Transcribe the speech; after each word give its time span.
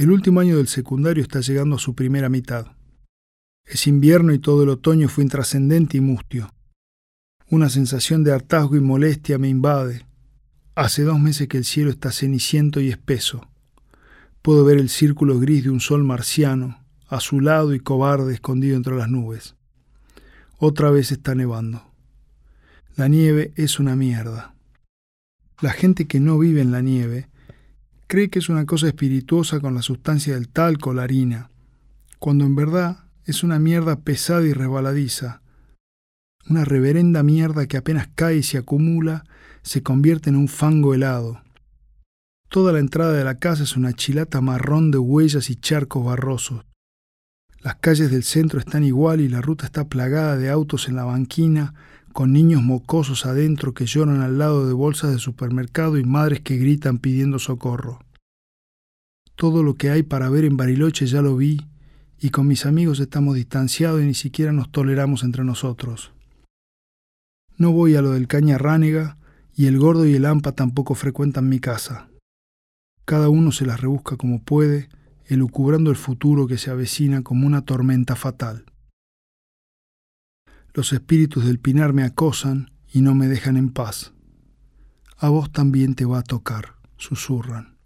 El 0.00 0.10
último 0.10 0.40
año 0.40 0.56
del 0.56 0.66
secundario 0.66 1.22
está 1.22 1.40
llegando 1.40 1.76
a 1.76 1.78
su 1.78 1.94
primera 1.94 2.30
mitad. 2.30 2.68
Es 3.66 3.86
invierno 3.86 4.32
y 4.32 4.38
todo 4.38 4.62
el 4.62 4.70
otoño 4.70 5.10
fue 5.10 5.24
intrascendente 5.24 5.98
y 5.98 6.00
mustio. 6.00 6.54
Una 7.50 7.68
sensación 7.68 8.24
de 8.24 8.32
hartazgo 8.32 8.76
y 8.76 8.80
molestia 8.80 9.36
me 9.36 9.50
invade. 9.50 10.06
Hace 10.74 11.02
dos 11.02 11.20
meses 11.20 11.48
que 11.48 11.58
el 11.58 11.66
cielo 11.66 11.90
está 11.90 12.12
ceniciento 12.12 12.80
y 12.80 12.88
espeso. 12.88 13.46
Puedo 14.40 14.64
ver 14.64 14.78
el 14.78 14.88
círculo 14.88 15.38
gris 15.38 15.64
de 15.64 15.70
un 15.70 15.80
sol 15.80 16.02
marciano, 16.02 16.82
azulado 17.06 17.74
y 17.74 17.80
cobarde 17.80 18.32
escondido 18.32 18.78
entre 18.78 18.96
las 18.96 19.10
nubes. 19.10 19.54
Otra 20.56 20.90
vez 20.90 21.12
está 21.12 21.34
nevando. 21.34 21.92
La 22.96 23.06
nieve 23.08 23.52
es 23.54 23.78
una 23.78 23.96
mierda. 23.96 24.54
La 25.60 25.72
gente 25.72 26.06
que 26.06 26.20
no 26.20 26.38
vive 26.38 26.62
en 26.62 26.72
la 26.72 26.80
nieve 26.80 27.29
cree 28.10 28.28
que 28.28 28.40
es 28.40 28.48
una 28.48 28.66
cosa 28.66 28.88
espirituosa 28.88 29.60
con 29.60 29.72
la 29.72 29.82
sustancia 29.82 30.34
del 30.34 30.48
talco 30.48 30.90
o 30.90 30.94
la 30.94 31.04
harina, 31.04 31.52
cuando 32.18 32.44
en 32.44 32.56
verdad 32.56 33.04
es 33.24 33.44
una 33.44 33.60
mierda 33.60 34.00
pesada 34.00 34.42
y 34.42 34.52
resbaladiza, 34.52 35.42
una 36.48 36.64
reverenda 36.64 37.22
mierda 37.22 37.68
que 37.68 37.76
apenas 37.76 38.08
cae 38.16 38.38
y 38.38 38.42
se 38.42 38.58
acumula, 38.58 39.22
se 39.62 39.84
convierte 39.84 40.28
en 40.28 40.34
un 40.34 40.48
fango 40.48 40.92
helado. 40.92 41.40
Toda 42.48 42.72
la 42.72 42.80
entrada 42.80 43.12
de 43.12 43.22
la 43.22 43.38
casa 43.38 43.62
es 43.62 43.76
una 43.76 43.92
chilata 43.92 44.40
marrón 44.40 44.90
de 44.90 44.98
huellas 44.98 45.48
y 45.48 45.54
charcos 45.54 46.04
barrosos. 46.04 46.64
Las 47.60 47.76
calles 47.76 48.10
del 48.10 48.24
centro 48.24 48.58
están 48.58 48.82
igual 48.82 49.20
y 49.20 49.28
la 49.28 49.40
ruta 49.40 49.66
está 49.66 49.88
plagada 49.88 50.36
de 50.36 50.50
autos 50.50 50.88
en 50.88 50.96
la 50.96 51.04
banquina, 51.04 51.74
con 52.20 52.34
niños 52.34 52.62
mocosos 52.62 53.24
adentro 53.24 53.72
que 53.72 53.86
lloran 53.86 54.20
al 54.20 54.36
lado 54.36 54.66
de 54.66 54.74
bolsas 54.74 55.10
de 55.10 55.18
supermercado 55.18 55.96
y 55.96 56.04
madres 56.04 56.42
que 56.42 56.58
gritan 56.58 56.98
pidiendo 56.98 57.38
socorro. 57.38 58.00
Todo 59.36 59.62
lo 59.62 59.76
que 59.76 59.88
hay 59.88 60.02
para 60.02 60.28
ver 60.28 60.44
en 60.44 60.58
Bariloche 60.58 61.06
ya 61.06 61.22
lo 61.22 61.34
vi, 61.34 61.66
y 62.18 62.28
con 62.28 62.46
mis 62.46 62.66
amigos 62.66 63.00
estamos 63.00 63.36
distanciados 63.36 64.02
y 64.02 64.04
ni 64.04 64.12
siquiera 64.12 64.52
nos 64.52 64.70
toleramos 64.70 65.24
entre 65.24 65.44
nosotros. 65.44 66.12
No 67.56 67.72
voy 67.72 67.96
a 67.96 68.02
lo 68.02 68.10
del 68.10 68.28
caña 68.28 68.58
ránega, 68.58 69.16
y 69.54 69.64
el 69.64 69.78
gordo 69.78 70.04
y 70.04 70.14
el 70.14 70.26
hampa 70.26 70.52
tampoco 70.52 70.94
frecuentan 70.94 71.48
mi 71.48 71.58
casa. 71.58 72.10
Cada 73.06 73.30
uno 73.30 73.50
se 73.50 73.64
las 73.64 73.80
rebusca 73.80 74.18
como 74.18 74.42
puede, 74.42 74.90
elucubrando 75.24 75.88
el 75.88 75.96
futuro 75.96 76.46
que 76.46 76.58
se 76.58 76.70
avecina 76.70 77.22
como 77.22 77.46
una 77.46 77.62
tormenta 77.62 78.14
fatal. 78.14 78.69
Los 80.72 80.92
espíritus 80.92 81.44
del 81.44 81.58
pinar 81.58 81.92
me 81.92 82.04
acosan 82.04 82.70
y 82.92 83.00
no 83.00 83.14
me 83.14 83.26
dejan 83.26 83.56
en 83.56 83.70
paz. 83.70 84.12
A 85.16 85.28
vos 85.28 85.50
también 85.50 85.94
te 85.94 86.04
va 86.04 86.20
a 86.20 86.22
tocar, 86.22 86.76
susurran. 86.96 87.76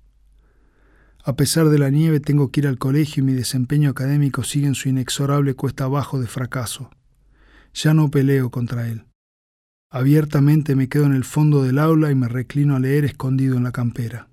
A 1.25 1.37
pesar 1.37 1.71
de 1.71 1.79
la 1.79 1.89
nieve 1.89 2.21
tengo 2.21 2.51
que 2.51 2.61
ir 2.61 2.67
al 2.67 2.79
colegio 2.79 3.23
y 3.23 3.27
mi 3.27 3.33
desempeño 3.33 3.89
académico 3.89 4.45
sigue 4.45 4.67
en 4.67 4.75
su 4.75 4.91
inexorable 4.91 5.55
cuesta 5.55 5.85
abajo 5.85 6.21
de 6.21 6.27
fracaso. 6.27 6.91
Ya 7.73 7.95
no 7.95 8.11
peleo 8.11 8.51
contra 8.51 8.87
él. 8.89 9.07
Abiertamente 9.91 10.77
me 10.77 10.89
quedo 10.91 11.07
en 11.07 11.15
el 11.15 11.25
fondo 11.25 11.63
del 11.63 11.79
aula 11.79 12.11
y 12.11 12.15
me 12.15 12.29
reclino 12.29 12.77
a 12.77 12.81
leer 12.81 13.07
escondido 13.07 13.57
en 13.57 13.65
la 13.65 13.73
campera. 13.73 14.29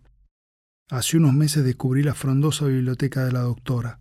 Hace 0.89 1.15
unos 1.15 1.33
meses 1.33 1.63
descubrí 1.63 2.03
la 2.03 2.13
frondosa 2.13 2.65
biblioteca 2.65 3.23
de 3.23 3.31
la 3.31 3.41
doctora. 3.41 3.99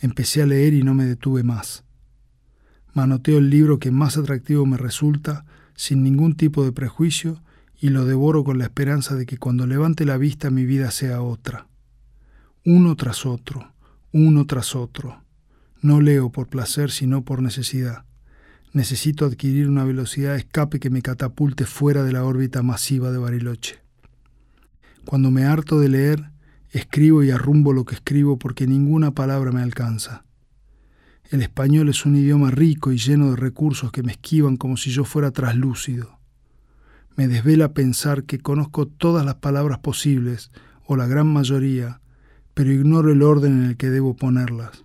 Empecé 0.00 0.42
a 0.42 0.46
leer 0.46 0.74
y 0.74 0.82
no 0.82 0.94
me 0.94 1.04
detuve 1.04 1.44
más. 1.44 1.84
Manoteo 2.92 3.38
el 3.38 3.50
libro 3.50 3.78
que 3.78 3.90
más 3.90 4.16
atractivo 4.16 4.66
me 4.66 4.76
resulta, 4.76 5.44
sin 5.74 6.02
ningún 6.02 6.34
tipo 6.34 6.64
de 6.64 6.72
prejuicio, 6.72 7.40
y 7.80 7.88
lo 7.88 8.04
devoro 8.04 8.44
con 8.44 8.58
la 8.58 8.64
esperanza 8.64 9.14
de 9.14 9.26
que 9.26 9.38
cuando 9.38 9.66
levante 9.66 10.04
la 10.04 10.18
vista 10.18 10.50
mi 10.50 10.66
vida 10.66 10.90
sea 10.90 11.22
otra. 11.22 11.66
Uno 12.64 12.94
tras 12.96 13.24
otro, 13.24 13.72
uno 14.12 14.44
tras 14.46 14.74
otro. 14.76 15.22
No 15.80 16.00
leo 16.00 16.30
por 16.30 16.48
placer, 16.48 16.90
sino 16.90 17.24
por 17.24 17.40
necesidad. 17.40 18.04
Necesito 18.72 19.24
adquirir 19.24 19.68
una 19.68 19.84
velocidad 19.84 20.32
de 20.32 20.40
escape 20.40 20.78
que 20.78 20.90
me 20.90 21.00
catapulte 21.00 21.64
fuera 21.64 22.02
de 22.02 22.12
la 22.12 22.24
órbita 22.24 22.62
masiva 22.62 23.10
de 23.10 23.18
Bariloche. 23.18 23.78
Cuando 25.06 25.30
me 25.30 25.44
harto 25.44 25.80
de 25.80 25.88
leer, 25.88 26.30
escribo 26.70 27.22
y 27.22 27.30
arrumbo 27.30 27.72
lo 27.72 27.84
que 27.84 27.94
escribo 27.94 28.38
porque 28.38 28.66
ninguna 28.66 29.12
palabra 29.12 29.52
me 29.52 29.62
alcanza. 29.62 30.24
El 31.30 31.42
español 31.42 31.88
es 31.88 32.04
un 32.06 32.16
idioma 32.16 32.50
rico 32.50 32.90
y 32.90 32.98
lleno 32.98 33.30
de 33.30 33.36
recursos 33.36 33.92
que 33.92 34.02
me 34.02 34.10
esquivan 34.10 34.56
como 34.56 34.76
si 34.76 34.90
yo 34.90 35.04
fuera 35.04 35.30
traslúcido. 35.30 36.18
Me 37.14 37.28
desvela 37.28 37.72
pensar 37.72 38.24
que 38.24 38.40
conozco 38.40 38.88
todas 38.88 39.24
las 39.24 39.36
palabras 39.36 39.78
posibles, 39.78 40.50
o 40.86 40.96
la 40.96 41.06
gran 41.06 41.28
mayoría, 41.28 42.00
pero 42.52 42.72
ignoro 42.72 43.12
el 43.12 43.22
orden 43.22 43.62
en 43.62 43.70
el 43.70 43.76
que 43.76 43.90
debo 43.90 44.16
ponerlas. 44.16 44.84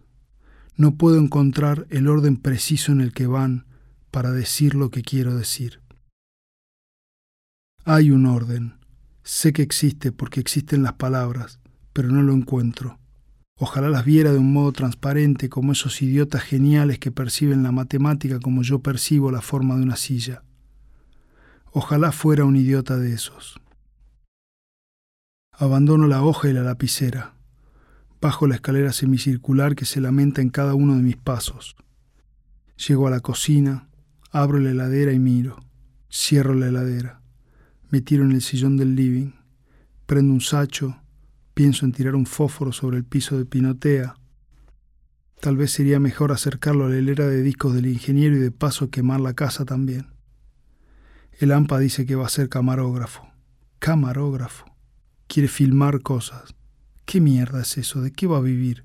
No 0.78 0.97
puedo 0.97 1.17
encontrar 1.17 1.88
el 1.89 2.07
orden 2.07 2.38
preciso 2.38 2.91
en 2.91 3.01
el 3.01 3.11
que 3.11 3.25
van 3.25 3.66
para 4.11 4.31
decir 4.31 4.75
lo 4.75 4.91
que 4.91 5.01
quiero 5.01 5.35
decir. 5.35 5.81
Hay 7.85 8.11
un 8.11 8.28
orden. 8.28 8.75
Sé 9.23 9.51
que 9.51 9.63
existe 9.63 10.11
porque 10.11 10.41
existen 10.41 10.84
las 10.84 10.94
palabras, 10.94 11.59
pero 11.91 12.09
no 12.09 12.22
lo 12.22 12.34
encuentro. 12.34 13.00
Ojalá 13.57 13.88
las 13.88 14.03
viera 14.03 14.33
de 14.33 14.38
un 14.38 14.51
modo 14.51 14.73
transparente 14.73 15.47
como 15.47 15.71
esos 15.71 16.01
idiotas 16.01 16.43
geniales 16.43 16.99
que 16.99 17.09
perciben 17.09 17.63
la 17.63 17.71
matemática 17.71 18.39
como 18.41 18.63
yo 18.63 18.79
percibo 18.79 19.31
la 19.31 19.41
forma 19.41 19.77
de 19.77 19.83
una 19.83 19.95
silla. 19.95 20.43
Ojalá 21.71 22.11
fuera 22.11 22.43
un 22.43 22.57
idiota 22.57 22.97
de 22.97 23.13
esos. 23.13 23.61
Abandono 25.53 26.07
la 26.07 26.21
hoja 26.21 26.49
y 26.49 26.53
la 26.53 26.63
lapicera. 26.63 27.35
Bajo 28.19 28.45
la 28.45 28.55
escalera 28.55 28.91
semicircular 28.91 29.75
que 29.75 29.85
se 29.85 30.01
lamenta 30.01 30.41
en 30.41 30.49
cada 30.49 30.73
uno 30.73 30.95
de 30.95 31.01
mis 31.01 31.16
pasos. 31.16 31.77
Llego 32.75 33.07
a 33.07 33.11
la 33.11 33.22
cocina, 33.22 33.87
abro 34.31 34.59
la 34.59 34.72
heladera 34.72 35.13
y 35.13 35.19
miro. 35.19 35.63
Cierro 36.11 36.55
la 36.55 36.67
heladera. 36.67 37.22
Me 37.89 38.01
tiro 38.01 38.25
en 38.25 38.33
el 38.33 38.41
sillón 38.41 38.75
del 38.75 38.97
living. 38.97 39.31
Prendo 40.05 40.33
un 40.33 40.41
sacho 40.41 40.97
Pienso 41.55 41.85
en 41.85 41.93
tirar 41.93 42.16
un 42.16 42.25
fósforo 42.25 42.73
sobre 42.73 42.97
el 42.97 43.05
piso 43.05 43.38
de 43.38 43.45
pinotea. 43.45 44.17
Tal 45.39 45.55
vez 45.55 45.71
sería 45.71 46.01
mejor 46.01 46.33
acercarlo 46.33 46.85
a 46.85 46.89
la 46.89 46.97
hilera 46.97 47.27
de 47.27 47.41
discos 47.41 47.73
del 47.73 47.85
ingeniero 47.85 48.35
y 48.35 48.39
de 48.39 48.51
paso 48.51 48.89
quemar 48.89 49.21
la 49.21 49.35
casa 49.35 49.63
también. 49.63 50.07
El 51.39 51.53
AMPA 51.53 51.79
dice 51.79 52.05
que 52.05 52.16
va 52.16 52.25
a 52.25 52.29
ser 52.29 52.49
camarógrafo. 52.49 53.25
Camarógrafo. 53.79 54.66
Quiere 55.27 55.47
filmar 55.47 56.01
cosas. 56.01 56.55
¿Qué 57.05 57.21
mierda 57.21 57.61
es 57.61 57.77
eso? 57.77 58.01
¿De 58.01 58.11
qué 58.11 58.27
va 58.27 58.39
a 58.39 58.41
vivir? 58.41 58.83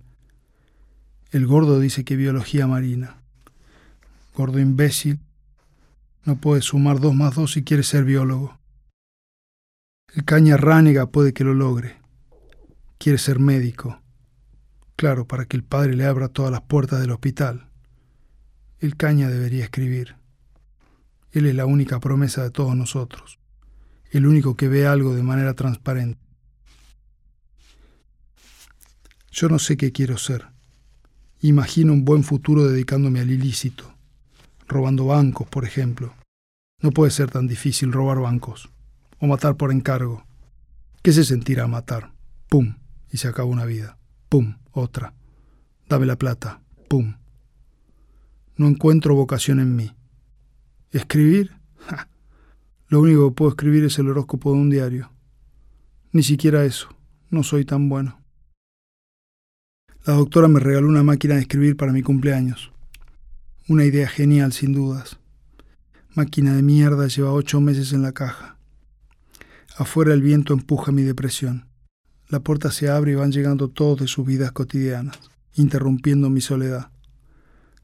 El 1.33 1.49
gordo 1.49 1.81
dice 1.81 2.05
que 2.05 2.15
biología 2.15 2.69
marina. 2.69 3.21
Gordo 4.37 4.61
imbécil. 4.61 5.19
No 6.25 6.37
puede 6.37 6.63
sumar 6.63 7.01
dos 7.01 7.17
más 7.17 7.35
dos 7.35 7.51
si 7.51 7.65
quiere 7.65 7.83
ser 7.83 8.05
biólogo. 8.05 8.61
El 10.15 10.25
caña 10.25 10.57
ránega 10.57 11.07
puede 11.07 11.33
que 11.33 11.43
lo 11.43 11.55
logre 11.55 12.00
quiere 13.01 13.17
ser 13.17 13.39
médico. 13.39 13.99
Claro, 14.95 15.27
para 15.27 15.47
que 15.47 15.57
el 15.57 15.65
padre 15.65 15.97
le 15.97 16.05
abra 16.05 16.29
todas 16.29 16.53
las 16.53 16.61
puertas 16.61 17.01
del 17.01 17.13
hospital. 17.13 17.71
El 18.79 18.97
caña 18.97 19.31
debería 19.31 19.65
escribir. 19.65 20.17
Él 21.33 21.47
es 21.47 21.55
la 21.55 21.65
única 21.65 21.99
promesa 21.99 22.43
de 22.43 22.51
todos 22.51 22.77
nosotros, 22.77 23.39
el 24.11 24.27
único 24.27 24.55
que 24.55 24.69
ve 24.69 24.87
algo 24.87 25.15
de 25.15 25.23
manera 25.23 25.55
transparente. 25.55 26.21
Yo 29.33 29.49
no 29.49 29.59
sé 29.59 29.79
qué 29.79 29.93
quiero 29.93 30.19
ser. 30.19 30.49
Imagino 31.41 31.95
un 31.95 32.05
buen 32.05 32.23
futuro 32.23 32.69
dedicándome 32.69 33.21
al 33.21 33.31
ilícito, 33.31 33.95
robando 34.69 35.07
bancos, 35.07 35.49
por 35.49 35.65
ejemplo. 35.65 36.13
No 36.83 36.91
puede 36.91 37.13
ser 37.13 37.31
tan 37.31 37.47
difícil 37.47 37.93
robar 37.93 38.19
bancos, 38.19 38.69
o 39.19 39.27
matar 39.27 39.57
por 39.57 39.73
encargo. 39.73 40.27
¿Qué 41.01 41.13
se 41.13 41.25
sentirá 41.25 41.67
matar? 41.67 42.13
¡Pum! 42.51 42.75
Y 43.11 43.19
se 43.19 43.29
acaba 43.29 43.49
una 43.49 43.65
vida. 43.65 43.99
¡Pum! 44.29 44.57
Otra. 44.73 45.15
Dame 45.89 46.07
la 46.07 46.17
plata. 46.17 46.63
¡Pum! 46.89 47.17
No 48.57 48.69
encuentro 48.69 49.15
vocación 49.15 49.61
en 49.61 49.75
mí. 49.75 49.95
¿Escribir? 50.93 51.53
Lo 52.89 53.01
único 53.01 53.29
que 53.29 53.35
puedo 53.35 53.51
escribir 53.53 53.85
es 53.85 53.99
el 53.99 54.09
horóscopo 54.09 54.53
de 54.53 54.59
un 54.59 54.71
diario. 54.71 55.13
Ni 56.13 56.23
siquiera 56.23 56.65
eso. 56.65 56.89
No 57.31 57.43
soy 57.43 57.65
tan 57.65 57.89
bueno. 57.89 58.21
La 60.05 60.15
doctora 60.15 60.49
me 60.49 60.61
regaló 60.61 60.89
una 60.89 61.03
máquina 61.03 61.37
de 61.37 61.43
escribir 61.43 61.77
para 61.77 61.93
mi 61.93 62.03
cumpleaños. 62.03 62.73
Una 63.69 63.85
idea 63.85 64.09
genial, 64.09 64.53
sin 64.53 64.73
dudas. 64.73 65.19
Máquina 66.15 66.57
de 66.57 66.63
mierda 66.63 67.07
lleva 67.07 67.33
ocho 67.33 67.61
meses 67.61 67.93
en 67.93 68.03
la 68.03 68.13
caja. 68.13 68.57
Afuera 69.77 70.13
el 70.13 70.23
viento 70.23 70.53
empuja 70.53 70.91
mi 70.91 71.03
depresión. 71.03 71.70
La 72.31 72.39
puerta 72.39 72.71
se 72.71 72.89
abre 72.89 73.11
y 73.11 73.15
van 73.17 73.33
llegando 73.33 73.69
todos 73.69 73.99
de 73.99 74.07
sus 74.07 74.25
vidas 74.25 74.53
cotidianas, 74.53 75.19
interrumpiendo 75.55 76.31
mi 76.31 76.41
soledad. 76.41 76.93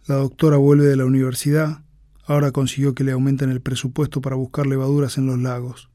La 0.06 0.14
doctora 0.14 0.56
vuelve 0.56 0.84
de 0.84 0.94
la 0.94 1.04
universidad, 1.04 1.82
ahora 2.24 2.52
consiguió 2.52 2.94
que 2.94 3.02
le 3.02 3.10
aumenten 3.10 3.50
el 3.50 3.60
presupuesto 3.60 4.20
para 4.20 4.36
buscar 4.36 4.68
levaduras 4.68 5.18
en 5.18 5.26
los 5.26 5.40
lagos. 5.40 5.90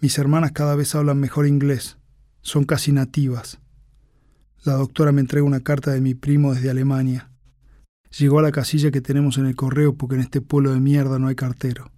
Mis 0.00 0.18
hermanas 0.18 0.50
cada 0.50 0.74
vez 0.74 0.96
hablan 0.96 1.20
mejor 1.20 1.46
inglés, 1.46 1.98
son 2.42 2.64
casi 2.64 2.90
nativas. 2.90 3.60
La 4.64 4.72
doctora 4.72 5.12
me 5.12 5.20
entrega 5.20 5.46
una 5.46 5.60
carta 5.60 5.92
de 5.92 6.00
mi 6.00 6.14
primo 6.14 6.52
desde 6.52 6.70
Alemania. 6.70 7.30
Llegó 8.18 8.40
a 8.40 8.42
la 8.42 8.50
casilla 8.50 8.90
que 8.90 9.00
tenemos 9.00 9.38
en 9.38 9.46
el 9.46 9.54
correo 9.54 9.94
porque 9.94 10.16
en 10.16 10.22
este 10.22 10.40
pueblo 10.40 10.72
de 10.72 10.80
mierda 10.80 11.20
no 11.20 11.28
hay 11.28 11.36
cartero. 11.36 11.92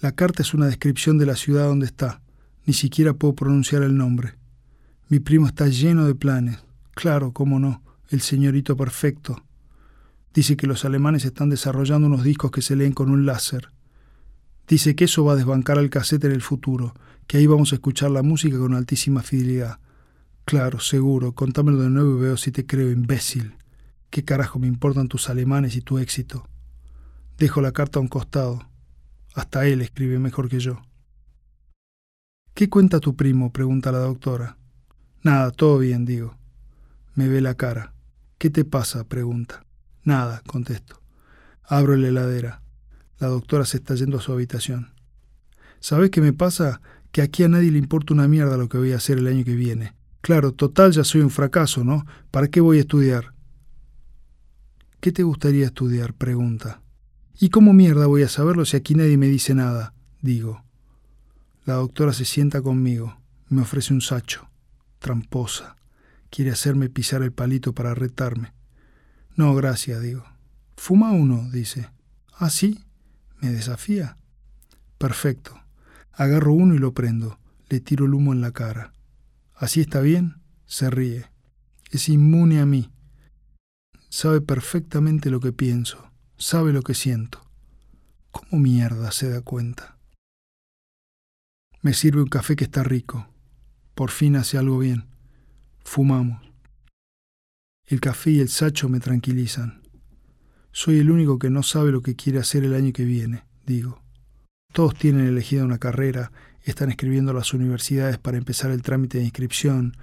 La 0.00 0.12
carta 0.12 0.40
es 0.40 0.54
una 0.54 0.64
descripción 0.64 1.18
de 1.18 1.26
la 1.26 1.36
ciudad 1.36 1.66
donde 1.66 1.84
está. 1.84 2.22
Ni 2.64 2.72
siquiera 2.72 3.12
puedo 3.12 3.34
pronunciar 3.34 3.82
el 3.82 3.98
nombre. 3.98 4.34
Mi 5.08 5.20
primo 5.20 5.46
está 5.46 5.68
lleno 5.68 6.04
de 6.04 6.16
planes. 6.16 6.58
Claro, 6.94 7.32
cómo 7.32 7.60
no, 7.60 7.80
el 8.08 8.20
señorito 8.22 8.76
perfecto. 8.76 9.44
Dice 10.34 10.56
que 10.56 10.66
los 10.66 10.84
alemanes 10.84 11.24
están 11.24 11.48
desarrollando 11.48 12.08
unos 12.08 12.24
discos 12.24 12.50
que 12.50 12.60
se 12.60 12.74
leen 12.74 12.92
con 12.92 13.10
un 13.10 13.24
láser. 13.24 13.70
Dice 14.66 14.96
que 14.96 15.04
eso 15.04 15.24
va 15.24 15.34
a 15.34 15.36
desbancar 15.36 15.78
al 15.78 15.90
cassette 15.90 16.24
en 16.24 16.32
el 16.32 16.42
futuro, 16.42 16.92
que 17.28 17.36
ahí 17.36 17.46
vamos 17.46 17.70
a 17.70 17.76
escuchar 17.76 18.10
la 18.10 18.24
música 18.24 18.58
con 18.58 18.74
altísima 18.74 19.22
fidelidad. 19.22 19.78
Claro, 20.44 20.80
seguro, 20.80 21.32
contámelo 21.32 21.82
de 21.82 21.90
nuevo 21.90 22.18
y 22.18 22.22
veo 22.22 22.36
si 22.36 22.50
te 22.50 22.66
creo, 22.66 22.90
imbécil. 22.90 23.54
¿Qué 24.10 24.24
carajo 24.24 24.58
me 24.58 24.66
importan 24.66 25.06
tus 25.06 25.30
alemanes 25.30 25.76
y 25.76 25.82
tu 25.82 25.98
éxito? 25.98 26.48
Dejo 27.38 27.60
la 27.60 27.70
carta 27.70 28.00
a 28.00 28.02
un 28.02 28.08
costado. 28.08 28.68
Hasta 29.34 29.66
él 29.68 29.82
escribe 29.82 30.18
mejor 30.18 30.48
que 30.48 30.58
yo. 30.58 30.82
¿Qué 32.54 32.68
cuenta 32.68 32.98
tu 32.98 33.14
primo? 33.14 33.52
pregunta 33.52 33.92
la 33.92 33.98
doctora. 33.98 34.56
Nada, 35.26 35.50
todo 35.50 35.78
bien, 35.78 36.04
digo. 36.04 36.36
Me 37.16 37.26
ve 37.26 37.40
la 37.40 37.56
cara. 37.56 37.92
¿Qué 38.38 38.48
te 38.48 38.64
pasa? 38.64 39.02
pregunta. 39.02 39.66
Nada, 40.04 40.40
contesto. 40.46 41.02
Abro 41.64 41.96
la 41.96 42.06
heladera. 42.06 42.62
La 43.18 43.26
doctora 43.26 43.64
se 43.64 43.78
está 43.78 43.96
yendo 43.96 44.18
a 44.18 44.20
su 44.20 44.30
habitación. 44.30 44.92
¿Sabes 45.80 46.10
qué 46.10 46.20
me 46.20 46.32
pasa? 46.32 46.80
Que 47.10 47.22
aquí 47.22 47.42
a 47.42 47.48
nadie 47.48 47.72
le 47.72 47.78
importa 47.78 48.14
una 48.14 48.28
mierda 48.28 48.56
lo 48.56 48.68
que 48.68 48.78
voy 48.78 48.92
a 48.92 48.98
hacer 48.98 49.18
el 49.18 49.26
año 49.26 49.44
que 49.44 49.56
viene. 49.56 49.94
Claro, 50.20 50.52
total 50.52 50.92
ya 50.92 51.02
soy 51.02 51.22
un 51.22 51.30
fracaso, 51.30 51.82
¿no? 51.82 52.06
¿Para 52.30 52.46
qué 52.46 52.60
voy 52.60 52.76
a 52.76 52.82
estudiar? 52.82 53.34
¿Qué 55.00 55.10
te 55.10 55.24
gustaría 55.24 55.66
estudiar? 55.66 56.14
pregunta. 56.14 56.82
¿Y 57.40 57.48
cómo 57.48 57.72
mierda 57.72 58.06
voy 58.06 58.22
a 58.22 58.28
saberlo 58.28 58.64
si 58.64 58.76
aquí 58.76 58.94
nadie 58.94 59.16
me 59.16 59.26
dice 59.26 59.56
nada? 59.56 59.92
digo. 60.22 60.62
La 61.64 61.74
doctora 61.74 62.12
se 62.12 62.24
sienta 62.24 62.62
conmigo, 62.62 63.18
me 63.48 63.62
ofrece 63.62 63.92
un 63.92 64.02
sacho. 64.02 64.48
Tramposa. 65.06 65.76
Quiere 66.30 66.50
hacerme 66.50 66.88
pisar 66.90 67.22
el 67.22 67.30
palito 67.32 67.72
para 67.72 67.94
retarme. 67.94 68.52
No, 69.36 69.54
gracias, 69.54 70.02
digo. 70.02 70.24
Fuma 70.76 71.12
uno, 71.12 71.48
dice. 71.52 71.88
¿Ah, 72.32 72.50
sí? 72.50 72.84
¿Me 73.40 73.52
desafía? 73.52 74.16
Perfecto. 74.98 75.62
Agarro 76.10 76.54
uno 76.54 76.74
y 76.74 76.78
lo 76.78 76.92
prendo. 76.92 77.38
Le 77.68 77.78
tiro 77.78 78.06
el 78.06 78.14
humo 78.14 78.32
en 78.32 78.40
la 78.40 78.50
cara. 78.50 78.94
¿Así 79.54 79.80
está 79.80 80.00
bien? 80.00 80.42
Se 80.64 80.90
ríe. 80.90 81.30
Es 81.92 82.08
inmune 82.08 82.58
a 82.58 82.66
mí. 82.66 82.90
Sabe 84.08 84.40
perfectamente 84.40 85.30
lo 85.30 85.38
que 85.38 85.52
pienso. 85.52 86.10
Sabe 86.36 86.72
lo 86.72 86.82
que 86.82 86.94
siento. 86.94 87.48
¿Cómo 88.32 88.60
mierda 88.60 89.12
se 89.12 89.30
da 89.30 89.40
cuenta? 89.40 89.98
Me 91.80 91.94
sirve 91.94 92.22
un 92.22 92.28
café 92.28 92.56
que 92.56 92.64
está 92.64 92.82
rico. 92.82 93.28
Por 93.96 94.10
fin 94.10 94.36
hace 94.36 94.58
algo 94.58 94.78
bien. 94.78 95.06
Fumamos. 95.82 96.42
El 97.86 97.98
café 97.98 98.30
y 98.30 98.40
el 98.40 98.50
sacho 98.50 98.90
me 98.90 99.00
tranquilizan. 99.00 99.80
Soy 100.70 100.98
el 100.98 101.10
único 101.10 101.38
que 101.38 101.48
no 101.48 101.62
sabe 101.62 101.92
lo 101.92 102.02
que 102.02 102.14
quiere 102.14 102.38
hacer 102.38 102.62
el 102.62 102.74
año 102.74 102.92
que 102.92 103.06
viene, 103.06 103.44
digo. 103.64 104.02
Todos 104.74 104.94
tienen 104.96 105.26
elegida 105.26 105.64
una 105.64 105.78
carrera, 105.78 106.30
están 106.62 106.90
escribiendo 106.90 107.30
a 107.30 107.36
las 107.36 107.54
universidades 107.54 108.18
para 108.18 108.36
empezar 108.36 108.70
el 108.70 108.82
trámite 108.82 109.16
de 109.16 109.24
inscripción, 109.24 109.96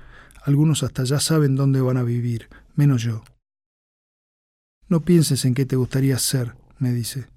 algunos 0.43 0.81
hasta 0.81 1.03
ya 1.03 1.19
saben 1.19 1.55
dónde 1.55 1.79
van 1.79 1.97
a 1.97 2.03
vivir, 2.03 2.49
menos 2.73 3.03
yo. 3.03 3.23
No 4.87 5.01
pienses 5.01 5.45
en 5.45 5.53
qué 5.53 5.67
te 5.67 5.75
gustaría 5.75 6.17
ser, 6.17 6.55
me 6.79 6.93
dice. 6.93 7.27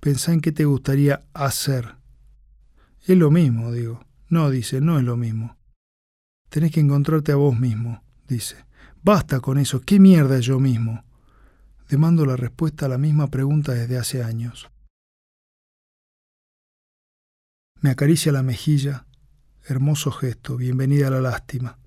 Pensá 0.00 0.34
en 0.34 0.42
qué 0.42 0.52
te 0.52 0.66
gustaría 0.66 1.24
hacer. 1.32 1.94
Es 3.06 3.16
lo 3.16 3.30
mismo, 3.30 3.72
digo. 3.72 4.04
No, 4.28 4.50
dice, 4.50 4.82
no 4.82 4.98
es 4.98 5.04
lo 5.04 5.16
mismo. 5.16 5.57
Tenés 6.48 6.72
que 6.72 6.80
encontrarte 6.80 7.32
a 7.32 7.36
vos 7.36 7.58
mismo, 7.58 8.02
dice. 8.26 8.64
Basta 9.02 9.40
con 9.40 9.58
eso, 9.58 9.80
¿qué 9.80 10.00
mierda 10.00 10.38
es 10.38 10.44
yo 10.44 10.58
mismo? 10.58 11.04
Demando 11.88 12.26
la 12.26 12.36
respuesta 12.36 12.86
a 12.86 12.88
la 12.88 12.98
misma 12.98 13.28
pregunta 13.28 13.72
desde 13.72 13.98
hace 13.98 14.22
años. 14.22 14.70
Me 17.80 17.90
acaricia 17.90 18.32
la 18.32 18.42
mejilla. 18.42 19.06
Hermoso 19.64 20.10
gesto, 20.10 20.56
bienvenida 20.56 21.08
a 21.08 21.10
la 21.10 21.20
lástima. 21.20 21.78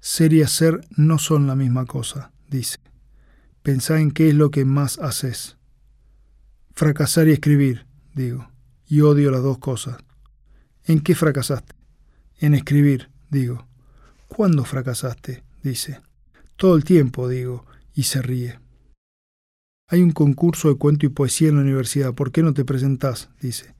Ser 0.00 0.32
y 0.32 0.42
hacer 0.42 0.80
no 0.96 1.18
son 1.18 1.46
la 1.46 1.56
misma 1.56 1.84
cosa, 1.86 2.32
dice. 2.48 2.78
Pensá 3.62 4.00
en 4.00 4.12
qué 4.12 4.28
es 4.28 4.34
lo 4.34 4.50
que 4.50 4.64
más 4.64 4.98
haces. 4.98 5.58
Fracasar 6.72 7.28
y 7.28 7.32
escribir, 7.32 7.86
digo, 8.14 8.48
y 8.86 9.00
odio 9.00 9.30
las 9.30 9.42
dos 9.42 9.58
cosas. 9.58 9.98
¿En 10.84 11.00
qué 11.00 11.14
fracasaste? 11.14 11.74
En 12.38 12.54
escribir, 12.54 13.10
digo. 13.30 13.66
¿Cuándo 14.28 14.64
fracasaste? 14.64 15.42
dice. 15.62 16.00
Todo 16.56 16.76
el 16.76 16.84
tiempo, 16.84 17.28
digo, 17.28 17.64
y 17.94 18.04
se 18.04 18.22
ríe. 18.22 18.58
Hay 19.88 20.02
un 20.02 20.12
concurso 20.12 20.68
de 20.68 20.76
cuento 20.76 21.06
y 21.06 21.08
poesía 21.08 21.48
en 21.48 21.56
la 21.56 21.62
universidad, 21.62 22.14
¿por 22.14 22.30
qué 22.30 22.42
no 22.42 22.52
te 22.52 22.64
presentás? 22.64 23.30
dice. 23.40 23.74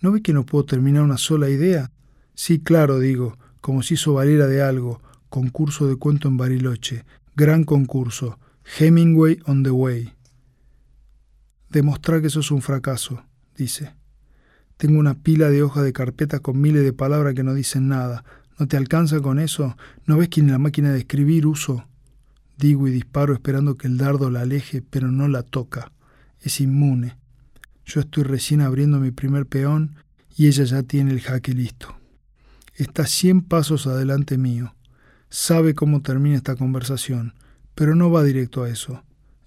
¿No 0.00 0.12
ve 0.12 0.20
que 0.20 0.34
no 0.34 0.44
puedo 0.44 0.64
terminar 0.64 1.02
una 1.02 1.16
sola 1.16 1.48
idea? 1.48 1.90
Sí, 2.34 2.58
claro, 2.60 2.98
digo, 2.98 3.38
como 3.60 3.82
si 3.82 3.94
hizo 3.94 4.12
valera 4.12 4.46
de 4.46 4.62
algo. 4.62 5.00
Concurso 5.30 5.86
de 5.86 5.96
cuento 5.96 6.28
en 6.28 6.36
Bariloche. 6.36 7.04
Gran 7.34 7.64
concurso. 7.64 8.38
Hemingway 8.78 9.40
on 9.46 9.62
the 9.62 9.70
way. 9.70 10.12
Demostrar 11.70 12.20
que 12.20 12.26
eso 12.26 12.40
es 12.40 12.50
un 12.50 12.60
fracaso, 12.60 13.24
dice. 13.56 13.94
Tengo 14.76 14.98
una 14.98 15.14
pila 15.14 15.48
de 15.48 15.62
hojas 15.62 15.84
de 15.84 15.92
carpeta 15.92 16.40
con 16.40 16.60
miles 16.60 16.82
de 16.82 16.92
palabras 16.92 17.34
que 17.34 17.42
no 17.42 17.54
dicen 17.54 17.88
nada. 17.88 18.24
¿No 18.58 18.66
te 18.68 18.76
alcanza 18.76 19.20
con 19.20 19.38
eso? 19.38 19.76
¿No 20.06 20.18
ves 20.18 20.28
que 20.28 20.40
en 20.40 20.50
la 20.50 20.58
máquina 20.58 20.92
de 20.92 20.98
escribir 20.98 21.46
uso? 21.46 21.86
Digo 22.56 22.86
y 22.86 22.92
disparo 22.92 23.34
esperando 23.34 23.74
que 23.74 23.88
el 23.88 23.98
dardo 23.98 24.30
la 24.30 24.42
aleje, 24.42 24.80
pero 24.82 25.10
no 25.10 25.26
la 25.26 25.42
toca. 25.42 25.90
Es 26.40 26.60
inmune. 26.60 27.16
Yo 27.84 28.00
estoy 28.00 28.22
recién 28.22 28.60
abriendo 28.60 29.00
mi 29.00 29.10
primer 29.10 29.46
peón 29.46 29.96
y 30.36 30.46
ella 30.46 30.64
ya 30.64 30.82
tiene 30.82 31.12
el 31.12 31.20
jaque 31.20 31.52
listo. 31.52 31.96
Está 32.74 33.06
cien 33.06 33.42
pasos 33.42 33.86
adelante 33.86 34.38
mío. 34.38 34.74
Sabe 35.28 35.74
cómo 35.74 36.02
termina 36.02 36.36
esta 36.36 36.54
conversación, 36.54 37.34
pero 37.74 37.94
no 37.96 38.10
va 38.10 38.22
directo 38.22 38.62
a 38.62 38.68
eso. 38.68 39.02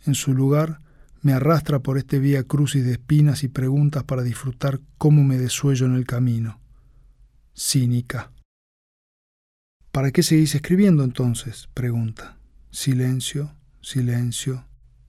En 0.06 0.16
su 0.16 0.34
lugar, 0.34 0.82
me 1.22 1.34
arrastra 1.34 1.80
por 1.80 1.98
este 1.98 2.20
vía 2.20 2.44
crucis 2.44 2.86
de 2.86 2.94
espinas 2.94 3.44
y 3.44 3.48
preguntas 3.48 4.04
para 4.04 4.24
disfrutar 4.24 4.80
cómo 4.98 5.24
me 5.24 5.38
desuello 5.38 5.86
en 5.86 5.96
el 5.96 6.06
camino. 6.06 6.60
Cínica. 7.56 8.32
¿Para 9.98 10.12
qué 10.12 10.22
seguís 10.22 10.54
escribiendo 10.54 11.04
entonces? 11.04 11.70
pregunta. 11.74 12.38
Silencio, 12.70 13.56
silencio, 13.82 14.64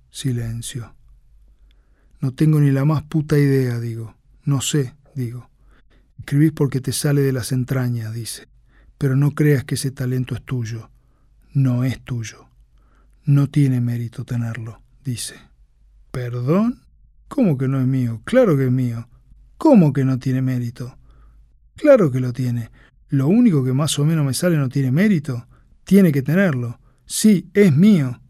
silencio. 0.08 0.94
No 2.20 2.32
tengo 2.32 2.58
ni 2.58 2.70
la 2.70 2.86
más 2.86 3.02
puta 3.02 3.38
idea, 3.38 3.80
digo. 3.80 4.14
No 4.44 4.62
sé, 4.62 4.94
digo. 5.14 5.50
Escribís 6.18 6.52
porque 6.52 6.80
te 6.80 6.92
sale 6.92 7.20
de 7.20 7.34
las 7.34 7.52
entrañas, 7.52 8.14
dice. 8.14 8.48
Pero 8.96 9.14
no 9.14 9.32
creas 9.32 9.64
que 9.64 9.74
ese 9.74 9.90
talento 9.90 10.34
es 10.34 10.42
tuyo. 10.42 10.88
No 11.52 11.84
es 11.84 12.02
tuyo. 12.02 12.48
No 13.26 13.50
tiene 13.50 13.82
mérito 13.82 14.24
tenerlo, 14.24 14.80
dice. 15.04 15.34
¿Perdón? 16.10 16.80
¿Cómo 17.28 17.58
que 17.58 17.68
no 17.68 17.78
es 17.78 17.86
mío? 17.86 18.22
Claro 18.24 18.56
que 18.56 18.64
es 18.64 18.72
mío. 18.72 19.06
¿Cómo 19.58 19.92
que 19.92 20.06
no 20.06 20.18
tiene 20.18 20.40
mérito? 20.40 20.96
Claro 21.76 22.10
que 22.10 22.20
lo 22.20 22.32
tiene. 22.32 22.70
Lo 23.08 23.28
único 23.28 23.64
que 23.64 23.72
más 23.72 23.98
o 23.98 24.04
menos 24.04 24.24
me 24.24 24.34
sale 24.34 24.56
no 24.56 24.68
tiene 24.68 24.92
mérito. 24.92 25.46
Tiene 25.84 26.12
que 26.12 26.22
tenerlo. 26.22 26.78
Sí, 27.06 27.50
es 27.54 27.74
mío. 27.74 28.20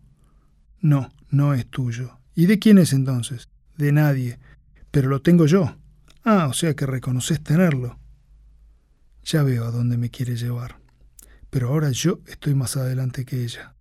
No, 0.80 1.10
no 1.30 1.54
es 1.54 1.66
tuyo. 1.66 2.18
¿Y 2.34 2.46
de 2.46 2.58
quién 2.58 2.78
es 2.78 2.92
entonces? 2.92 3.48
de 3.78 3.92
nadie, 3.92 4.38
pero 4.90 5.08
lo 5.08 5.22
tengo 5.22 5.46
yo. 5.46 5.74
Ah, 6.24 6.48
o 6.50 6.52
sea 6.52 6.74
que 6.74 6.84
reconoces 6.84 7.42
tenerlo. 7.42 7.98
Ya 9.24 9.42
veo 9.42 9.64
a 9.64 9.70
dónde 9.70 9.96
me 9.96 10.10
quiere 10.10 10.36
llevar. 10.36 10.80
Pero 11.48 11.68
ahora 11.68 11.90
yo 11.90 12.20
estoy 12.26 12.54
más 12.54 12.76
adelante 12.76 13.24
que 13.24 13.44
ella. 13.44 13.74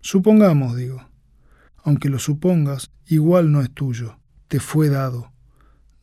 Supongamos, 0.00 0.76
digo. 0.76 1.06
Aunque 1.84 2.08
lo 2.08 2.18
supongas, 2.18 2.90
igual 3.06 3.52
no 3.52 3.60
es 3.60 3.70
tuyo. 3.70 4.18
Te 4.48 4.58
fue 4.58 4.88
dado. 4.88 5.32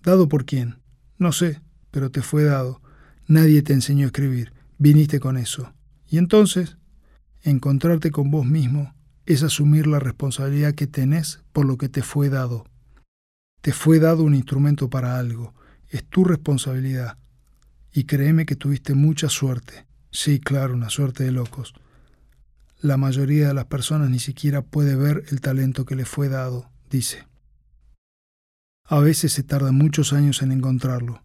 ¿Dado 0.04 0.30
por 0.30 0.46
quién? 0.46 0.80
No 1.18 1.32
sé, 1.32 1.62
pero 1.92 2.12
te 2.12 2.22
fue 2.22 2.44
dado. 2.44 2.82
Nadie 3.30 3.62
te 3.62 3.74
enseñó 3.74 4.06
a 4.06 4.08
escribir. 4.08 4.54
Viniste 4.80 5.20
con 5.20 5.38
eso. 5.38 5.72
Y 6.10 6.18
entonces, 6.18 6.78
encontrarte 7.44 8.10
con 8.10 8.32
vos 8.32 8.44
mismo 8.44 8.96
es 9.28 9.44
asumir 9.44 9.86
la 9.86 10.00
responsabilidad 10.00 10.74
que 10.74 10.88
tenés 10.88 11.44
por 11.54 11.66
lo 11.66 11.78
que 11.78 11.90
te 11.90 12.02
fue 12.02 12.30
dado. 12.30 12.66
Te 13.62 13.72
fue 13.72 14.00
dado 14.00 14.24
un 14.24 14.34
instrumento 14.34 14.90
para 14.90 15.20
algo. 15.20 15.54
Es 15.90 16.04
tu 16.06 16.24
responsabilidad. 16.24 17.20
Y 17.94 18.06
créeme 18.06 18.48
que 18.48 18.56
tuviste 18.56 18.96
mucha 18.96 19.30
suerte. 19.30 19.86
Sí, 20.10 20.40
claro, 20.40 20.74
una 20.74 20.90
suerte 20.90 21.24
de 21.24 21.32
locos. 21.32 21.76
La 22.82 22.98
mayoría 22.98 23.50
de 23.50 23.54
las 23.54 23.66
personas 23.66 24.10
ni 24.10 24.18
siquiera 24.18 24.64
puede 24.64 24.96
ver 24.96 25.26
el 25.30 25.40
talento 25.40 25.86
que 25.86 25.96
le 25.96 26.06
fue 26.06 26.30
dado, 26.30 26.72
dice. 26.90 27.28
A 28.86 28.98
veces 28.98 29.34
se 29.34 29.44
tarda 29.44 29.72
muchos 29.72 30.14
años 30.14 30.42
en 30.42 30.52
encontrarlo. 30.52 31.22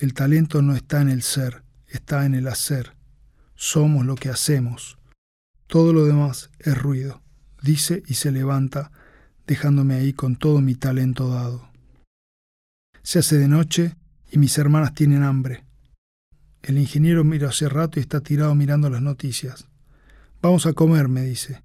El 0.00 0.14
talento 0.14 0.62
no 0.62 0.74
está 0.74 1.02
en 1.02 1.10
el 1.10 1.20
ser, 1.20 1.62
está 1.86 2.24
en 2.24 2.34
el 2.34 2.48
hacer. 2.48 2.96
Somos 3.54 4.06
lo 4.06 4.14
que 4.14 4.30
hacemos. 4.30 4.96
Todo 5.66 5.92
lo 5.92 6.06
demás 6.06 6.48
es 6.58 6.78
ruido, 6.78 7.20
dice 7.60 8.02
y 8.06 8.14
se 8.14 8.32
levanta, 8.32 8.92
dejándome 9.46 9.96
ahí 9.96 10.14
con 10.14 10.36
todo 10.36 10.62
mi 10.62 10.74
talento 10.74 11.28
dado. 11.28 11.68
Se 13.02 13.18
hace 13.18 13.36
de 13.36 13.48
noche 13.48 13.94
y 14.32 14.38
mis 14.38 14.56
hermanas 14.56 14.94
tienen 14.94 15.22
hambre. 15.22 15.64
El 16.62 16.78
ingeniero 16.78 17.22
mira 17.22 17.50
hace 17.50 17.68
rato 17.68 18.00
y 18.00 18.02
está 18.02 18.22
tirado 18.22 18.54
mirando 18.54 18.88
las 18.88 19.02
noticias. 19.02 19.68
Vamos 20.40 20.64
a 20.64 20.72
comer, 20.72 21.08
me 21.08 21.24
dice. 21.24 21.62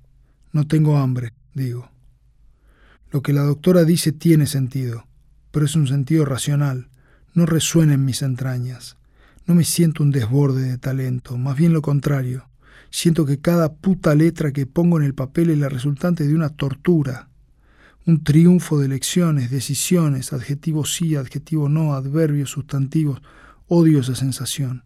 No 0.52 0.68
tengo 0.68 0.98
hambre, 0.98 1.32
digo. 1.54 1.90
Lo 3.12 3.22
que 3.22 3.32
la 3.32 3.44
doctora 3.44 3.86
dice 3.86 4.12
tiene 4.12 4.46
sentido, 4.46 5.08
pero 5.52 5.66
es 5.66 5.78
un 5.78 5.88
sentido 5.88 6.26
racional, 6.26 6.90
no 7.36 7.46
resuena 7.46 7.94
en 7.94 8.06
mis 8.06 8.22
entrañas. 8.22 8.98
No 9.46 9.54
me 9.54 9.64
siento 9.64 10.02
un 10.02 10.12
desborde 10.12 10.64
de 10.64 10.78
talento, 10.80 11.38
más 11.38 11.56
bien 11.56 11.74
lo 11.74 11.82
contrario. 11.82 12.48
Siento 12.90 13.26
que 13.26 13.40
cada 13.40 13.74
puta 13.74 14.16
letra 14.16 14.52
que 14.52 14.66
pongo 14.66 14.98
en 14.98 15.04
el 15.04 15.14
papel 15.14 15.50
es 15.50 15.60
la 15.60 15.70
resultante 15.70 16.26
de 16.26 16.34
una 16.34 16.50
tortura, 16.50 17.30
un 18.06 18.24
triunfo 18.24 18.80
de 18.80 18.86
elecciones, 18.86 19.52
decisiones, 19.52 20.32
adjetivos 20.32 20.96
sí, 20.96 21.16
adjetivos 21.16 21.70
no, 21.70 21.94
adverbios, 21.94 22.52
sustantivos. 22.52 23.22
Odio 23.68 24.00
esa 24.00 24.16
sensación. 24.16 24.84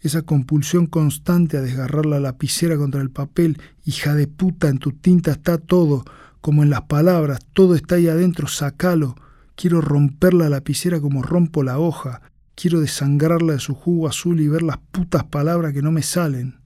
Esa 0.00 0.22
compulsión 0.22 0.86
constante 0.86 1.56
a 1.56 1.62
desgarrar 1.62 2.06
la 2.06 2.20
lapicera 2.20 2.76
contra 2.76 3.00
el 3.00 3.10
papel. 3.10 3.58
Hija 3.84 4.14
de 4.14 4.26
puta, 4.26 4.68
en 4.68 4.78
tu 4.78 4.92
tinta 4.92 5.32
está 5.32 5.58
todo, 5.58 6.04
como 6.40 6.62
en 6.62 6.70
las 6.70 6.82
palabras, 6.82 7.40
todo 7.52 7.74
está 7.74 7.96
ahí 7.96 8.08
adentro, 8.08 8.46
sacalo. 8.46 9.16
Quiero 9.56 9.80
romper 9.80 10.34
la 10.34 10.48
lapicera 10.48 11.00
como 11.00 11.22
rompo 11.22 11.62
la 11.62 11.78
hoja. 11.78 12.22
Quiero 12.54 12.80
desangrarla 12.80 13.54
de 13.54 13.60
su 13.60 13.74
jugo 13.74 14.08
azul 14.08 14.40
y 14.40 14.48
ver 14.48 14.62
las 14.62 14.78
putas 14.78 15.24
palabras 15.24 15.72
que 15.72 15.82
no 15.82 15.92
me 15.92 16.02
salen. 16.02 16.60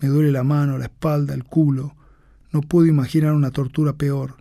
Me 0.00 0.08
duele 0.08 0.30
la 0.30 0.44
mano, 0.44 0.78
la 0.78 0.84
espalda, 0.84 1.34
el 1.34 1.44
culo. 1.44 1.96
No 2.52 2.60
puedo 2.60 2.86
imaginar 2.86 3.32
una 3.32 3.50
tortura 3.50 3.94
peor. 3.94 4.36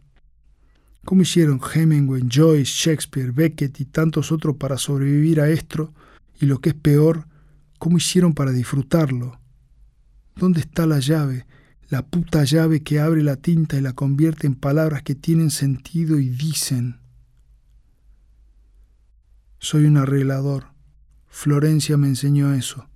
¿Cómo 1.04 1.22
hicieron 1.22 1.60
Hemingway, 1.74 2.24
Joyce, 2.30 2.72
Shakespeare, 2.76 3.32
Beckett 3.32 3.80
y 3.80 3.86
tantos 3.86 4.32
otros 4.32 4.58
para 4.58 4.78
sobrevivir 4.78 5.42
a 5.42 5.50
esto? 5.50 5.94
Y 6.40 6.46
lo 6.46 6.60
que 6.60 6.70
es 6.70 6.76
peor, 6.76 7.28
¿cómo 7.80 7.98
hicieron 7.98 8.34
para 8.34 8.52
disfrutarlo? 8.52 9.40
¿Dónde 10.36 10.60
está 10.60 10.86
la 10.86 11.00
llave? 11.00 11.48
La 11.90 12.06
puta 12.06 12.44
llave 12.44 12.84
que 12.84 13.00
abre 13.00 13.24
la 13.24 13.38
tinta 13.38 13.78
y 13.78 13.82
la 13.82 13.94
convierte 13.94 14.46
en 14.46 14.56
palabras 14.56 15.02
que 15.02 15.16
tienen 15.16 15.50
sentido 15.50 16.20
y 16.20 16.30
dicen. 16.30 17.00
Soy 19.60 19.86
un 19.86 19.98
arreglador. 19.98 20.68
Florencia 21.26 21.98
me 21.98 22.08
enseñó 22.08 22.54
eso. 22.54 22.88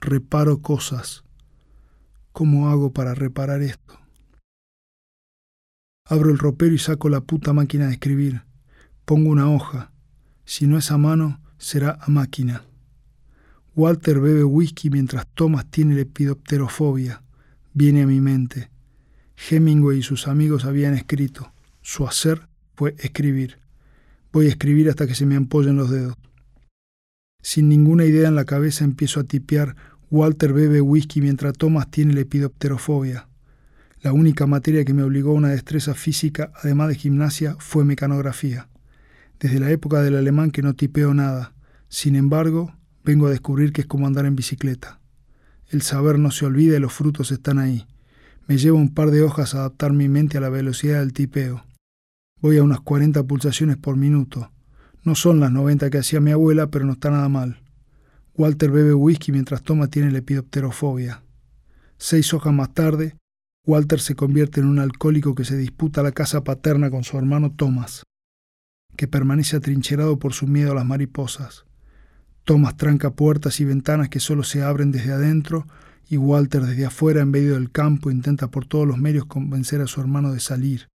Reparo 0.00 0.60
cosas. 0.60 1.24
¿Cómo 2.32 2.68
hago 2.68 2.92
para 2.92 3.14
reparar 3.14 3.62
esto? 3.62 3.98
Abro 6.04 6.30
el 6.30 6.38
ropero 6.38 6.74
y 6.74 6.78
saco 6.78 7.08
la 7.08 7.22
puta 7.22 7.52
máquina 7.54 7.86
de 7.86 7.94
escribir. 7.94 8.42
Pongo 9.06 9.30
una 9.30 9.50
hoja. 9.50 9.92
Si 10.44 10.66
no 10.66 10.76
es 10.76 10.90
a 10.90 10.98
mano, 10.98 11.40
será 11.56 11.98
a 12.00 12.10
máquina. 12.10 12.64
Walter 13.74 14.20
bebe 14.20 14.44
whisky 14.44 14.90
mientras 14.90 15.26
Thomas 15.34 15.70
tiene 15.70 15.94
lepidopterofobia. 15.94 17.22
Viene 17.72 18.02
a 18.02 18.06
mi 18.06 18.20
mente. 18.20 18.70
Hemingway 19.48 20.00
y 20.00 20.02
sus 20.02 20.28
amigos 20.28 20.66
habían 20.66 20.94
escrito. 20.94 21.52
Su 21.80 22.06
hacer 22.06 22.46
fue 22.74 22.94
escribir. 22.98 23.58
Voy 24.32 24.46
a 24.46 24.50
escribir 24.50 24.88
hasta 24.88 25.06
que 25.06 25.14
se 25.14 25.26
me 25.26 25.36
ampollen 25.36 25.76
los 25.76 25.90
dedos. 25.90 26.16
Sin 27.42 27.68
ninguna 27.68 28.04
idea 28.04 28.28
en 28.28 28.34
la 28.36 28.44
cabeza 28.44 28.84
empiezo 28.84 29.20
a 29.20 29.24
tipear 29.24 29.74
Walter 30.10 30.52
bebe 30.52 30.80
whisky 30.80 31.20
mientras 31.20 31.54
Thomas 31.54 31.90
tiene 31.90 32.14
lepidopterofobia. 32.14 33.28
La 34.02 34.12
única 34.12 34.46
materia 34.46 34.84
que 34.84 34.94
me 34.94 35.02
obligó 35.02 35.32
a 35.32 35.34
una 35.34 35.48
destreza 35.48 35.94
física, 35.94 36.52
además 36.62 36.88
de 36.88 36.94
gimnasia, 36.94 37.56
fue 37.58 37.84
mecanografía. 37.84 38.68
Desde 39.38 39.60
la 39.60 39.70
época 39.70 40.00
del 40.00 40.16
alemán 40.16 40.50
que 40.50 40.62
no 40.62 40.74
tipeo 40.74 41.12
nada. 41.12 41.52
Sin 41.88 42.14
embargo, 42.14 42.74
vengo 43.04 43.26
a 43.26 43.30
descubrir 43.30 43.72
que 43.72 43.82
es 43.82 43.86
como 43.86 44.06
andar 44.06 44.26
en 44.26 44.36
bicicleta. 44.36 45.00
El 45.68 45.82
saber 45.82 46.18
no 46.18 46.30
se 46.30 46.46
olvida 46.46 46.76
y 46.76 46.80
los 46.80 46.92
frutos 46.92 47.30
están 47.30 47.58
ahí. 47.58 47.86
Me 48.46 48.58
llevo 48.58 48.78
un 48.78 48.94
par 48.94 49.10
de 49.10 49.22
hojas 49.22 49.54
a 49.54 49.58
adaptar 49.58 49.92
mi 49.92 50.08
mente 50.08 50.38
a 50.38 50.40
la 50.40 50.50
velocidad 50.50 51.00
del 51.00 51.12
tipeo. 51.12 51.64
Voy 52.42 52.56
a 52.56 52.62
unas 52.62 52.80
40 52.80 53.22
pulsaciones 53.24 53.76
por 53.76 53.96
minuto. 53.96 54.50
No 55.02 55.14
son 55.14 55.40
las 55.40 55.52
90 55.52 55.90
que 55.90 55.98
hacía 55.98 56.20
mi 56.20 56.30
abuela, 56.30 56.70
pero 56.70 56.86
no 56.86 56.92
está 56.92 57.10
nada 57.10 57.28
mal. 57.28 57.62
Walter 58.34 58.70
bebe 58.70 58.94
whisky 58.94 59.32
mientras 59.32 59.62
toma 59.62 59.88
tiene 59.88 60.10
lepidopterofobia. 60.10 61.22
Seis 61.98 62.32
hojas 62.32 62.54
más 62.54 62.72
tarde, 62.72 63.16
Walter 63.66 64.00
se 64.00 64.14
convierte 64.14 64.60
en 64.60 64.66
un 64.66 64.78
alcohólico 64.78 65.34
que 65.34 65.44
se 65.44 65.58
disputa 65.58 66.02
la 66.02 66.12
casa 66.12 66.42
paterna 66.42 66.90
con 66.90 67.04
su 67.04 67.18
hermano 67.18 67.52
Thomas, 67.52 68.04
que 68.96 69.06
permanece 69.06 69.56
atrincherado 69.56 70.18
por 70.18 70.32
su 70.32 70.46
miedo 70.46 70.72
a 70.72 70.74
las 70.74 70.86
mariposas. 70.86 71.66
Thomas 72.44 72.78
tranca 72.78 73.10
puertas 73.10 73.60
y 73.60 73.66
ventanas 73.66 74.08
que 74.08 74.18
solo 74.18 74.44
se 74.44 74.62
abren 74.62 74.92
desde 74.92 75.12
adentro 75.12 75.66
y 76.08 76.16
Walter 76.16 76.62
desde 76.62 76.86
afuera 76.86 77.20
en 77.20 77.30
medio 77.30 77.52
del 77.52 77.70
campo 77.70 78.10
intenta 78.10 78.50
por 78.50 78.64
todos 78.64 78.88
los 78.88 78.96
medios 78.96 79.26
convencer 79.26 79.82
a 79.82 79.86
su 79.86 80.00
hermano 80.00 80.32
de 80.32 80.40
salir. 80.40 80.89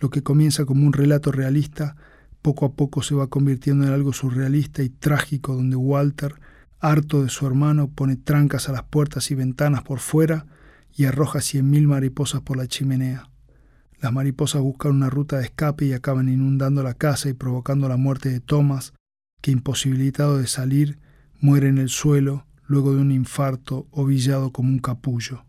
Lo 0.00 0.10
que 0.10 0.22
comienza 0.22 0.64
como 0.64 0.86
un 0.86 0.94
relato 0.94 1.30
realista, 1.30 1.94
poco 2.42 2.64
a 2.64 2.72
poco 2.72 3.02
se 3.02 3.14
va 3.14 3.28
convirtiendo 3.28 3.86
en 3.86 3.92
algo 3.92 4.14
surrealista 4.14 4.82
y 4.82 4.88
trágico 4.88 5.54
donde 5.54 5.76
Walter, 5.76 6.34
harto 6.80 7.22
de 7.22 7.28
su 7.28 7.46
hermano, 7.46 7.90
pone 7.90 8.16
trancas 8.16 8.68
a 8.68 8.72
las 8.72 8.82
puertas 8.84 9.30
y 9.30 9.34
ventanas 9.34 9.82
por 9.82 9.98
fuera 9.98 10.46
y 10.96 11.04
arroja 11.04 11.42
cien 11.42 11.68
mil 11.68 11.86
mariposas 11.86 12.40
por 12.40 12.56
la 12.56 12.66
chimenea. 12.66 13.30
Las 14.00 14.14
mariposas 14.14 14.62
buscan 14.62 14.92
una 14.92 15.10
ruta 15.10 15.36
de 15.36 15.44
escape 15.44 15.84
y 15.84 15.92
acaban 15.92 16.30
inundando 16.30 16.82
la 16.82 16.94
casa 16.94 17.28
y 17.28 17.34
provocando 17.34 17.86
la 17.86 17.98
muerte 17.98 18.30
de 18.30 18.40
Thomas, 18.40 18.94
que 19.42 19.50
imposibilitado 19.50 20.38
de 20.38 20.46
salir, 20.46 20.98
muere 21.38 21.68
en 21.68 21.76
el 21.76 21.90
suelo 21.90 22.46
luego 22.66 22.94
de 22.94 23.02
un 23.02 23.12
infarto 23.12 23.86
ovillado 23.90 24.52
como 24.52 24.70
un 24.70 24.78
capullo. 24.78 25.44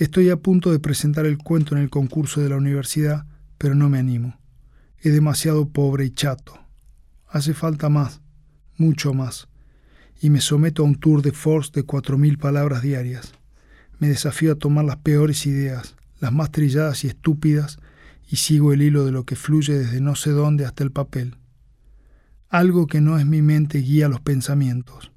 Estoy 0.00 0.30
a 0.30 0.38
punto 0.38 0.72
de 0.72 0.78
presentar 0.78 1.26
el 1.26 1.36
cuento 1.36 1.76
en 1.76 1.82
el 1.82 1.90
concurso 1.90 2.40
de 2.40 2.48
la 2.48 2.56
universidad, 2.56 3.26
pero 3.58 3.74
no 3.74 3.90
me 3.90 3.98
animo. 3.98 4.34
Es 4.96 5.12
demasiado 5.12 5.68
pobre 5.68 6.06
y 6.06 6.10
chato. 6.10 6.58
Hace 7.28 7.52
falta 7.52 7.90
más, 7.90 8.22
mucho 8.78 9.12
más, 9.12 9.48
y 10.22 10.30
me 10.30 10.40
someto 10.40 10.82
a 10.82 10.86
un 10.86 10.94
tour 10.94 11.20
de 11.20 11.32
force 11.32 11.72
de 11.74 11.82
cuatro 11.82 12.16
mil 12.16 12.38
palabras 12.38 12.80
diarias. 12.80 13.34
Me 13.98 14.08
desafío 14.08 14.52
a 14.52 14.54
tomar 14.54 14.86
las 14.86 14.96
peores 14.96 15.44
ideas, 15.44 15.96
las 16.18 16.32
más 16.32 16.50
trilladas 16.50 17.04
y 17.04 17.08
estúpidas, 17.08 17.78
y 18.26 18.36
sigo 18.36 18.72
el 18.72 18.80
hilo 18.80 19.04
de 19.04 19.12
lo 19.12 19.26
que 19.26 19.36
fluye 19.36 19.78
desde 19.78 20.00
no 20.00 20.14
sé 20.14 20.30
dónde 20.30 20.64
hasta 20.64 20.82
el 20.82 20.92
papel. 20.92 21.36
Algo 22.48 22.86
que 22.86 23.02
no 23.02 23.18
es 23.18 23.26
mi 23.26 23.42
mente 23.42 23.76
guía 23.80 24.08
los 24.08 24.22
pensamientos. 24.22 25.09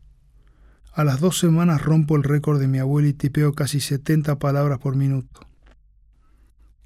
A 0.96 1.04
las 1.04 1.20
dos 1.20 1.40
semanas 1.40 1.82
rompo 1.82 2.16
el 2.16 2.24
récord 2.24 2.60
de 2.60 2.68
mi 2.68 2.78
abuela 2.78 3.08
y 3.08 3.14
tipeo 3.14 3.54
casi 3.54 3.80
70 3.80 4.38
palabras 4.38 4.78
por 4.78 4.96
minuto. 4.96 5.42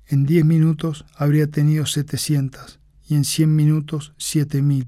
En 0.05 0.25
10 0.25 0.45
minutos 0.45 1.05
habría 1.17 1.47
tenido 1.47 1.85
700 1.85 2.79
y 3.05 3.15
en 3.15 3.25
100 3.25 3.53
minutos 3.53 4.13
7000, 4.17 4.87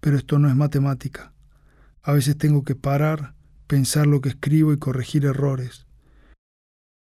pero 0.00 0.16
esto 0.16 0.40
no 0.40 0.48
es 0.48 0.56
matemática. 0.56 1.32
A 2.02 2.12
veces 2.12 2.36
tengo 2.36 2.64
que 2.64 2.74
parar, 2.74 3.34
pensar 3.68 4.08
lo 4.08 4.20
que 4.20 4.30
escribo 4.30 4.72
y 4.72 4.78
corregir 4.78 5.26
errores. 5.26 5.86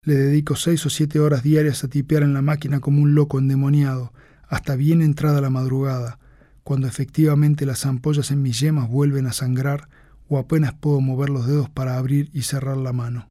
Le 0.03 0.15
dedico 0.15 0.55
seis 0.55 0.87
o 0.87 0.91
siete 0.91 1.19
horas 1.19 1.43
diarias 1.43 1.83
a 1.83 1.89
tipear 1.89 2.23
en 2.23 2.35
la 2.35 2.43
máquina 2.43 2.79
como 2.79 3.03
un 3.03 3.17
loco 3.17 3.41
endemoniado, 3.41 4.13
hasta 4.47 4.77
bien 4.77 5.03
entrada 5.03 5.41
la 5.41 5.51
madrugada, 5.51 6.21
cuando 6.63 6.87
efectivamente 6.87 7.67
las 7.67 7.87
ampollas 7.87 8.31
en 8.31 8.41
mis 8.41 8.61
yemas 8.61 8.89
vuelven 8.89 9.27
a 9.27 9.33
sangrar 9.33 9.89
o 10.29 10.39
apenas 10.39 10.75
puedo 10.75 11.01
mover 11.01 11.31
los 11.31 11.47
dedos 11.47 11.69
para 11.71 11.97
abrir 11.97 12.31
y 12.33 12.43
cerrar 12.43 12.77
la 12.77 12.93
mano. 12.93 13.29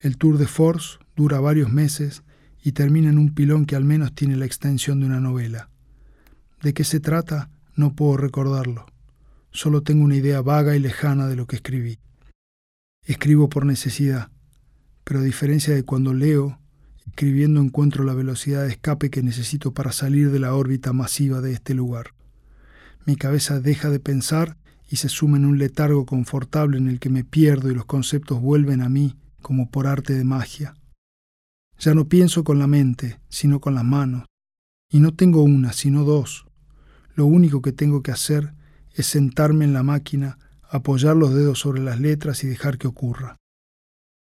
El 0.00 0.16
tour 0.16 0.38
de 0.38 0.46
force 0.46 0.98
dura 1.16 1.40
varios 1.40 1.72
meses 1.72 2.22
y 2.62 2.72
termina 2.72 3.10
en 3.10 3.18
un 3.18 3.34
pilón 3.34 3.66
que 3.66 3.76
al 3.76 3.84
menos 3.84 4.14
tiene 4.14 4.36
la 4.36 4.46
extensión 4.46 5.00
de 5.00 5.06
una 5.06 5.20
novela. 5.20 5.70
¿De 6.62 6.72
qué 6.74 6.84
se 6.84 7.00
trata? 7.00 7.50
No 7.76 7.94
puedo 7.94 8.16
recordarlo. 8.16 8.86
Solo 9.50 9.82
tengo 9.82 10.04
una 10.04 10.16
idea 10.16 10.40
vaga 10.40 10.74
y 10.74 10.80
lejana 10.80 11.26
de 11.26 11.36
lo 11.36 11.46
que 11.46 11.56
escribí. 11.56 11.98
Escribo 13.02 13.48
por 13.48 13.66
necesidad, 13.66 14.30
pero 15.04 15.20
a 15.20 15.22
diferencia 15.22 15.74
de 15.74 15.84
cuando 15.84 16.14
leo, 16.14 16.58
escribiendo 17.06 17.60
encuentro 17.60 18.02
la 18.02 18.14
velocidad 18.14 18.62
de 18.62 18.70
escape 18.70 19.10
que 19.10 19.22
necesito 19.22 19.74
para 19.74 19.92
salir 19.92 20.30
de 20.30 20.40
la 20.40 20.54
órbita 20.54 20.92
masiva 20.92 21.40
de 21.40 21.52
este 21.52 21.74
lugar. 21.74 22.14
Mi 23.04 23.16
cabeza 23.16 23.60
deja 23.60 23.90
de 23.90 24.00
pensar 24.00 24.56
y 24.88 24.96
se 24.96 25.08
suma 25.08 25.36
en 25.36 25.44
un 25.44 25.58
letargo 25.58 26.06
confortable 26.06 26.78
en 26.78 26.88
el 26.88 27.00
que 27.00 27.10
me 27.10 27.24
pierdo 27.24 27.70
y 27.70 27.74
los 27.74 27.84
conceptos 27.84 28.40
vuelven 28.40 28.80
a 28.80 28.88
mí 28.88 29.16
como 29.42 29.70
por 29.70 29.86
arte 29.86 30.14
de 30.14 30.24
magia. 30.24 30.74
Ya 31.78 31.94
no 31.94 32.08
pienso 32.08 32.44
con 32.44 32.58
la 32.58 32.66
mente, 32.66 33.20
sino 33.28 33.60
con 33.60 33.74
las 33.74 33.84
manos, 33.84 34.24
y 34.90 35.00
no 35.00 35.14
tengo 35.14 35.42
una, 35.42 35.72
sino 35.72 36.04
dos. 36.04 36.46
Lo 37.14 37.26
único 37.26 37.62
que 37.62 37.72
tengo 37.72 38.02
que 38.02 38.12
hacer 38.12 38.54
es 38.94 39.06
sentarme 39.06 39.64
en 39.64 39.72
la 39.72 39.82
máquina, 39.82 40.38
apoyar 40.70 41.16
los 41.16 41.34
dedos 41.34 41.58
sobre 41.58 41.82
las 41.82 42.00
letras 42.00 42.44
y 42.44 42.46
dejar 42.46 42.78
que 42.78 42.86
ocurra. 42.86 43.36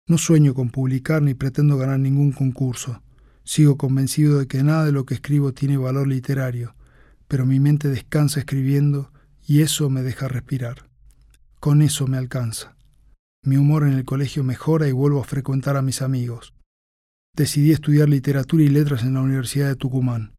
No 0.07 0.19
sueño 0.19 0.55
con 0.55 0.71
publicar 0.71 1.23
ni 1.23 1.35
pretendo 1.35 1.77
ganar 1.77 1.99
ningún 1.99 2.33
concurso. 2.33 3.03
Sigo 3.45 3.77
convencido 3.77 4.39
de 4.39 4.47
que 4.47 4.63
nada 4.63 4.85
de 4.85 4.93
lo 4.93 5.07
que 5.07 5.15
escribo 5.15 5.53
tiene 5.53 5.77
valor 5.77 6.07
literario, 6.09 6.75
pero 7.27 7.47
mi 7.47 7.61
mente 7.61 7.89
descansa 7.89 8.41
escribiendo 8.41 9.13
y 9.47 9.63
eso 9.63 9.91
me 9.91 10.03
deja 10.03 10.29
respirar. 10.29 10.89
Con 11.59 11.83
eso 11.83 12.07
me 12.07 12.17
alcanza. 12.17 12.77
Mi 13.43 13.57
humor 13.57 13.85
en 13.85 13.95
el 13.95 14.05
colegio 14.05 14.45
mejora 14.45 14.89
y 14.89 14.93
vuelvo 14.93 15.21
a 15.21 15.25
frecuentar 15.25 15.77
a 15.77 15.83
mis 15.83 16.03
amigos. 16.03 16.55
Decidí 17.35 17.73
estudiar 17.73 18.09
literatura 18.09 18.63
y 18.63 18.69
letras 18.69 19.03
en 19.03 19.15
la 19.15 19.21
Universidad 19.21 19.69
de 19.69 19.77
Tucumán. 19.77 20.35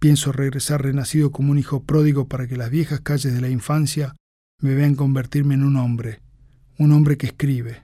Pienso 0.00 0.32
regresar 0.32 0.82
renacido 0.82 1.30
como 1.30 1.52
un 1.52 1.58
hijo 1.58 1.84
pródigo 1.84 2.28
para 2.28 2.46
que 2.46 2.56
las 2.56 2.70
viejas 2.70 3.00
calles 3.00 3.34
de 3.34 3.40
la 3.40 3.50
infancia 3.50 4.16
me 4.60 4.74
vean 4.74 4.94
convertirme 4.94 5.54
en 5.54 5.64
un 5.64 5.76
hombre, 5.76 6.22
un 6.78 6.92
hombre 6.92 7.18
que 7.18 7.26
escribe. 7.26 7.82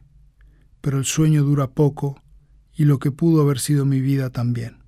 Pero 0.81 0.99
el 0.99 1.05
sueño 1.05 1.43
dura 1.43 1.69
poco 1.69 2.23
y 2.73 2.85
lo 2.85 2.99
que 2.99 3.11
pudo 3.11 3.43
haber 3.43 3.59
sido 3.59 3.85
mi 3.85 4.01
vida 4.01 4.31
también. 4.31 4.86